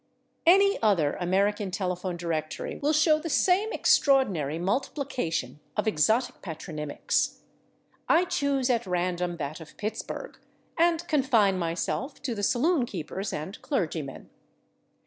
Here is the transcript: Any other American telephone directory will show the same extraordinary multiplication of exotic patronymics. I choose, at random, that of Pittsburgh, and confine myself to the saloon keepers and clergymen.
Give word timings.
Any 0.47 0.81
other 0.81 1.13
American 1.21 1.69
telephone 1.69 2.17
directory 2.17 2.79
will 2.81 2.91
show 2.91 3.19
the 3.19 3.29
same 3.29 3.71
extraordinary 3.71 4.57
multiplication 4.57 5.59
of 5.77 5.85
exotic 5.87 6.41
patronymics. 6.41 7.41
I 8.09 8.25
choose, 8.25 8.71
at 8.71 8.87
random, 8.87 9.37
that 9.37 9.59
of 9.61 9.77
Pittsburgh, 9.77 10.39
and 10.75 11.07
confine 11.07 11.59
myself 11.59 12.19
to 12.23 12.33
the 12.33 12.41
saloon 12.41 12.87
keepers 12.87 13.31
and 13.31 13.61
clergymen. 13.61 14.31